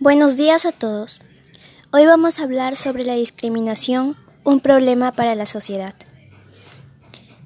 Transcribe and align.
Buenos 0.00 0.36
días 0.36 0.64
a 0.64 0.70
todos. 0.70 1.20
Hoy 1.90 2.06
vamos 2.06 2.38
a 2.38 2.44
hablar 2.44 2.76
sobre 2.76 3.02
la 3.02 3.14
discriminación, 3.14 4.14
un 4.44 4.60
problema 4.60 5.10
para 5.10 5.34
la 5.34 5.44
sociedad. 5.44 5.92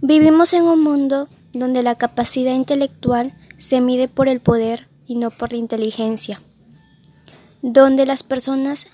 Vivimos 0.03 0.53
en 0.53 0.65
un 0.65 0.83
mundo 0.83 1.29
donde 1.55 1.83
la 1.83 1.95
capacidad 1.95 2.53
intelectual 2.53 3.33
se 3.57 3.81
mide 3.81 4.07
por 4.07 4.29
el 4.29 4.41
poder 4.41 4.87
y 5.07 5.17
no 5.17 5.31
por 5.31 5.53
la 5.53 5.57
inteligencia, 5.57 6.43
donde 7.63 8.05
las 8.05 8.23
personas 8.23 8.87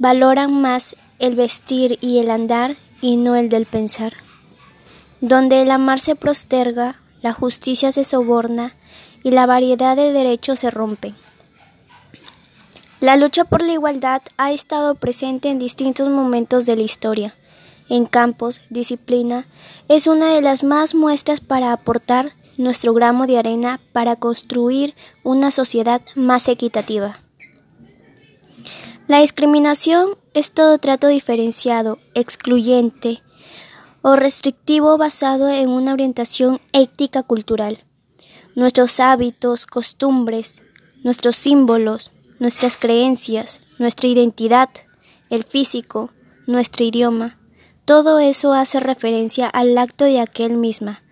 valoran 0.00 0.52
más 0.52 0.96
el 1.20 1.36
vestir 1.36 1.98
y 2.00 2.18
el 2.18 2.32
andar 2.32 2.76
y 3.00 3.16
no 3.16 3.36
el 3.36 3.48
del 3.48 3.66
pensar, 3.66 4.12
donde 5.20 5.62
el 5.62 5.70
amar 5.70 6.00
se 6.00 6.16
posterga, 6.16 6.96
la 7.22 7.32
justicia 7.32 7.92
se 7.92 8.02
soborna 8.02 8.74
y 9.22 9.30
la 9.30 9.46
variedad 9.46 9.94
de 9.94 10.12
derechos 10.12 10.58
se 10.58 10.70
rompe. 10.70 11.14
La 13.00 13.16
lucha 13.16 13.44
por 13.44 13.62
la 13.62 13.74
igualdad 13.74 14.22
ha 14.38 14.52
estado 14.52 14.94
presente 14.94 15.50
en 15.50 15.58
distintos 15.58 16.08
momentos 16.08 16.64
de 16.64 16.76
la 16.76 16.82
historia. 16.82 17.34
En 17.90 18.06
campos, 18.06 18.62
disciplina, 18.70 19.46
es 19.88 20.06
una 20.06 20.32
de 20.32 20.40
las 20.40 20.64
más 20.64 20.94
muestras 20.94 21.40
para 21.40 21.72
aportar 21.72 22.32
nuestro 22.56 22.94
gramo 22.94 23.26
de 23.26 23.38
arena 23.38 23.80
para 23.92 24.16
construir 24.16 24.94
una 25.22 25.50
sociedad 25.50 26.00
más 26.14 26.48
equitativa. 26.48 27.20
La 29.08 29.20
discriminación 29.20 30.16
es 30.32 30.52
todo 30.52 30.78
trato 30.78 31.06
diferenciado, 31.06 31.98
excluyente 32.14 33.22
o 34.00 34.16
restrictivo 34.16 34.96
basado 34.96 35.50
en 35.50 35.68
una 35.68 35.92
orientación 35.92 36.62
ética 36.72 37.22
cultural. 37.22 37.84
Nuestros 38.54 39.00
hábitos, 39.00 39.66
costumbres, 39.66 40.62
nuestros 41.04 41.36
símbolos, 41.36 42.10
nuestras 42.38 42.76
creencias, 42.76 43.60
nuestra 43.78 44.08
identidad, 44.08 44.68
el 45.30 45.44
físico, 45.44 46.10
nuestro 46.46 46.84
idioma, 46.84 47.38
todo 47.84 48.18
eso 48.18 48.52
hace 48.52 48.80
referencia 48.80 49.46
al 49.46 49.78
acto 49.78 50.04
de 50.04 50.20
aquel 50.20 50.56
misma, 50.56 51.02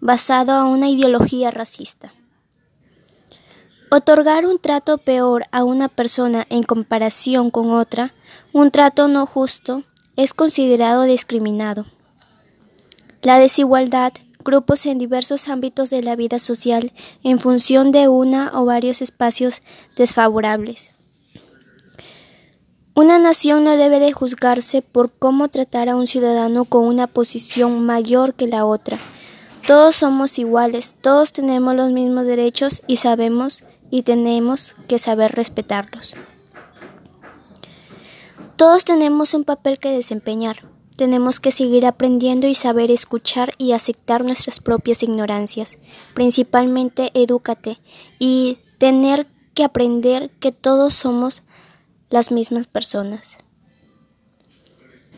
basado 0.00 0.52
a 0.52 0.64
una 0.64 0.88
ideología 0.88 1.50
racista. 1.50 2.12
Otorgar 3.90 4.46
un 4.46 4.58
trato 4.58 4.96
peor 4.96 5.44
a 5.52 5.64
una 5.64 5.88
persona 5.88 6.46
en 6.48 6.62
comparación 6.62 7.50
con 7.50 7.70
otra, 7.70 8.14
un 8.52 8.70
trato 8.70 9.08
no 9.08 9.26
justo, 9.26 9.82
es 10.16 10.32
considerado 10.32 11.02
discriminado. 11.02 11.84
La 13.20 13.38
desigualdad 13.38 14.12
grupos 14.42 14.86
en 14.86 14.98
diversos 14.98 15.48
ámbitos 15.48 15.90
de 15.90 16.02
la 16.02 16.16
vida 16.16 16.38
social 16.38 16.92
en 17.22 17.38
función 17.38 17.90
de 17.90 18.08
una 18.08 18.52
o 18.54 18.64
varios 18.64 19.02
espacios 19.02 19.62
desfavorables. 19.96 20.90
Una 22.94 23.18
nación 23.18 23.64
no 23.64 23.76
debe 23.78 24.00
de 24.00 24.12
juzgarse 24.12 24.82
por 24.82 25.10
cómo 25.10 25.48
tratar 25.48 25.88
a 25.88 25.96
un 25.96 26.06
ciudadano 26.06 26.66
con 26.66 26.84
una 26.84 27.06
posición 27.06 27.86
mayor 27.86 28.34
que 28.34 28.46
la 28.46 28.66
otra. 28.66 28.98
Todos 29.66 29.96
somos 29.96 30.38
iguales, 30.38 30.94
todos 31.00 31.32
tenemos 31.32 31.74
los 31.74 31.90
mismos 31.90 32.26
derechos 32.26 32.82
y 32.86 32.96
sabemos 32.96 33.64
y 33.90 34.02
tenemos 34.02 34.74
que 34.88 34.98
saber 34.98 35.32
respetarlos. 35.32 36.14
Todos 38.56 38.84
tenemos 38.84 39.34
un 39.34 39.44
papel 39.44 39.78
que 39.78 39.90
desempeñar. 39.90 40.71
Tenemos 41.02 41.40
que 41.40 41.50
seguir 41.50 41.84
aprendiendo 41.84 42.46
y 42.46 42.54
saber 42.54 42.92
escuchar 42.92 43.54
y 43.58 43.72
aceptar 43.72 44.24
nuestras 44.24 44.60
propias 44.60 45.02
ignorancias. 45.02 45.78
Principalmente 46.14 47.10
edúcate 47.14 47.78
y 48.20 48.58
tener 48.78 49.26
que 49.52 49.64
aprender 49.64 50.30
que 50.38 50.52
todos 50.52 50.94
somos 50.94 51.42
las 52.08 52.30
mismas 52.30 52.68
personas. 52.68 53.38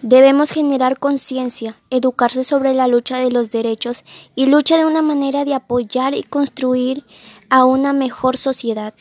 Debemos 0.01 0.53
generar 0.53 0.99
conciencia, 0.99 1.77
educarse 1.91 2.45
sobre 2.45 2.73
la 2.73 2.89
lucha 2.89 3.19
de 3.19 3.31
los 3.31 3.51
derechos 3.51 4.05
y 4.35 4.47
lucha 4.47 4.79
de 4.79 4.87
una 4.87 5.03
manera 5.03 5.45
de 5.45 5.53
apoyar 5.53 6.15
y 6.15 6.23
construir 6.23 7.05
a 7.51 7.67
una 7.67 7.93
mejor 7.93 8.39
sociedad. 8.39 8.95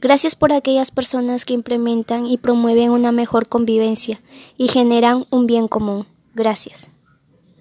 Gracias 0.00 0.34
por 0.34 0.52
aquellas 0.52 0.90
personas 0.90 1.44
que 1.44 1.54
implementan 1.54 2.26
y 2.26 2.38
promueven 2.38 2.90
una 2.90 3.12
mejor 3.12 3.48
convivencia 3.48 4.20
y 4.56 4.68
generan 4.68 5.24
un 5.30 5.46
bien 5.46 5.68
común. 5.68 6.06
Gracias. 6.34 6.89